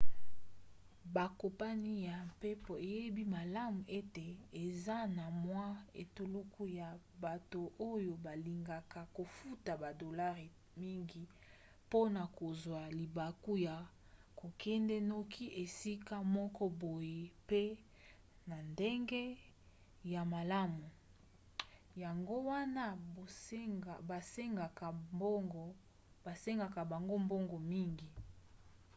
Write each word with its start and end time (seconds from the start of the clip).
bakompani 1.15 1.93
ya 2.07 2.15
mpepo 2.31 2.73
eyebi 2.91 3.23
malamu 3.35 3.79
ete 3.99 4.27
eza 4.63 4.97
na 5.17 5.25
mwa 5.43 5.65
etuluku 6.01 6.63
ya 6.79 6.89
bato 7.23 7.61
oyo 7.91 8.13
balingaka 8.25 9.01
kofuta 9.15 9.71
badolare 9.83 10.47
mingi 10.81 11.23
mpona 11.87 12.21
kozwa 12.37 12.81
libaku 12.99 13.51
ya 13.67 13.75
kokende 14.39 14.95
noki 15.11 15.45
esika 15.63 16.15
moko 16.35 16.63
boye 16.81 17.21
mpe 17.45 17.63
na 18.49 18.57
ndenge 18.71 19.23
ya 20.13 20.21
malamu 20.33 20.85
yango 22.03 22.35
wana 22.49 22.85
basengaka 26.75 26.81
bango 26.91 27.15
mbongo 27.25 27.57
mingi 27.71 28.07